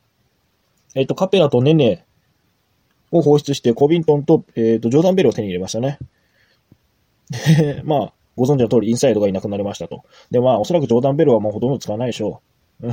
[0.94, 2.04] えっ、と、カペラとネネ
[3.10, 5.98] を放出して、コビントンと、えっ、と、ジョーダンベルを手に入れましたね。
[7.30, 10.02] で、 まあ、ご存知の通り、インサイドがいなくなりましたと。
[10.30, 12.42] で、まあ、おそらくジョーダンベルはもうほとんど使わないでしょ
[12.82, 12.86] う。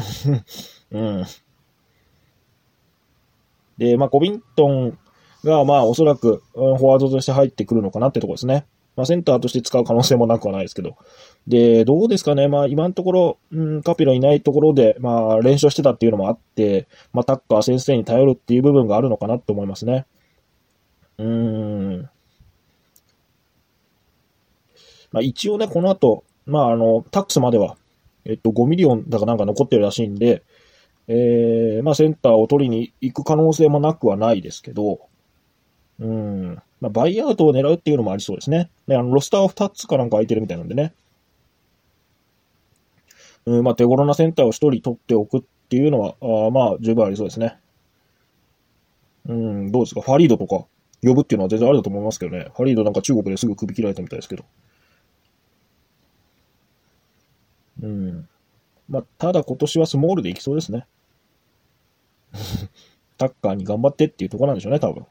[0.91, 1.25] うん。
[3.77, 4.97] で、まあ、コビントン
[5.43, 8.65] が、まあ、おそらく、フォワードとして入ってくるのかなってとこですね。
[8.95, 10.97] まあ、センターとして使う可能性もなくはないですけど。
[11.47, 12.47] で、どうですかね。
[12.47, 20.05] まあ、今のところ、うん、カピラいないところで、まあ、練習してたっていうのもあって、まあ、タッカー先生に頼るっていう部分があるのかなと思いますね。
[21.17, 21.27] うー
[22.01, 22.09] ん。
[25.11, 27.77] まあ、一応ね、この後、まあ、あの、タックスまでは、
[28.25, 30.43] えっと、5ミリオンだかなんか残ってるらしいんで、
[31.13, 35.01] えー、まあセンターを取りに行く可能性もなくはないですけど、
[35.99, 38.69] うん、まあバイアウトを狙うっていうのもありそうですね。
[38.87, 40.93] で、あの、ロスターは2つかなんか空いてるみたいなんでね。
[43.45, 47.57] うん、まあ手頃なセンターを1人取っておくっていうのは、あまあ十分ありそうですね。
[49.27, 50.01] うん、どうですか？
[50.01, 50.65] ファリードとか
[51.03, 52.51] 呼ぶっていうのは全然ありだと思いますけどね。
[52.55, 54.45] ファリードなんか中国ですぐ首切られたみたいですけど。
[57.83, 58.27] うん。
[58.89, 60.85] まあ、ただ今年はスモールでいきそうですね。
[63.17, 65.05] タッカーに頑張ってっていうとこなんでしょうね、多分。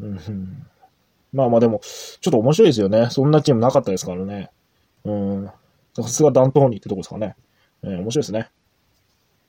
[0.00, 0.66] うん。
[1.32, 3.08] まあまあでも、ちょっと面白いですよね。
[3.10, 4.50] そんなチームなかったですからね。
[5.04, 5.50] うん。
[5.94, 7.36] さすがダントーニーってとこですかね。
[7.82, 8.50] えー、面白いですね。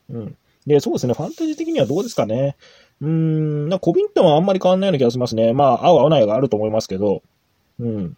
[0.10, 0.38] うん。
[0.66, 2.56] で、そうですね、ファンタジー的にはどうですかね。
[3.02, 5.54] うん、なコビントンはあんまり変わんないような気がしますね。
[5.54, 7.22] まあ、合う合わないがあると思いますけど。
[7.80, 8.18] うん。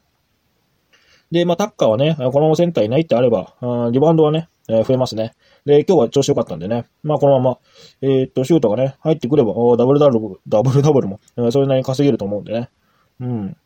[1.31, 5.33] で、まあ、タッカーはね、このセンターいないってあれば、あリバウンドはね、え、増えますね。
[5.65, 6.85] で、今日は調子良かったんでね。
[7.03, 7.57] まあ、このまま、
[8.01, 12.69] えー、っと、シュートがね、入ってくれば、ダブルダブル、ダブルダブルも、え、それなりに稼げると思うんでね。
[13.19, 13.57] うん。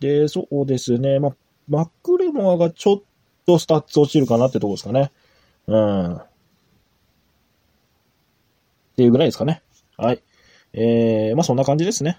[0.00, 1.18] で、そうですね。
[1.18, 1.36] まあ、
[1.68, 3.02] マックレモアがちょっ
[3.46, 5.12] とスタッツ落ちるかなってとこですかね。
[5.66, 6.16] うん。
[6.16, 6.26] っ
[8.96, 9.62] ていうぐらいですかね。
[9.96, 10.22] はい。
[10.72, 12.18] えー、まあそんな感じですね。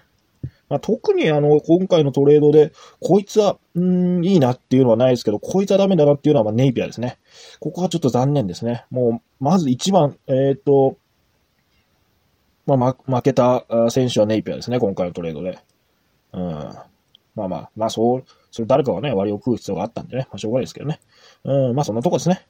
[0.68, 7.18] まあ、特にあの、今回のトレードで、こいつは、うん、いいなっていうのはないですけど、こいつはダメだなっていうのは、まあ、ネイピアですね。
[7.60, 8.84] ここはちょっと残念ですね。
[8.90, 10.96] もう、まず一番、えっ、ー、と、
[12.66, 15.58] まあ、ま、負けた選手はネイピアですね、今回のトレードで。
[16.32, 16.42] うん。
[17.34, 21.00] まあまあ、まあそう、それ誰かがね、割を食う必要があったんでね、まあしょうがないですけどね。
[21.44, 22.46] うん、まあそんなとこですね。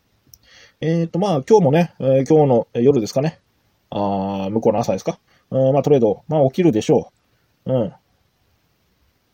[0.81, 3.39] えっ、ー、と、まあ今日もね、えー、今日の夜ですかね。
[3.91, 5.19] あ向こうの朝ですか。
[5.51, 7.13] うん、まあトレード、まあ起きるでしょ
[7.67, 7.73] う。
[7.73, 7.93] うん。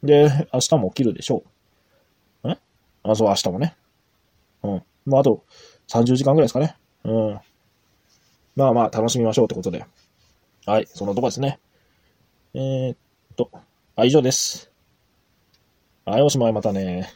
[0.05, 1.43] で、明日も起きるでしょ
[2.45, 2.51] う。
[2.51, 2.59] え
[3.03, 3.77] あ、そう、明日もね。
[4.63, 4.83] うん。
[5.07, 5.45] まあ、あと
[5.89, 6.77] 30時間ぐらいですかね。
[7.05, 7.41] うん。
[8.57, 9.85] まあまあ、楽しみましょうってことで。
[10.67, 11.59] はい、そんなとこですね。
[12.55, 12.97] えー、っ
[13.37, 13.51] と、
[13.97, 14.71] あ、以上です。
[16.05, 17.11] はい、おしまい、またね。